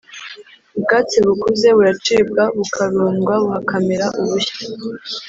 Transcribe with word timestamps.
ubwatsi 0.77 1.17
bukuze 1.25 1.67
buracibwa 1.77 2.43
bukarundwa 2.57 3.35
hakamera 3.53 4.05
ubushya, 4.21 4.55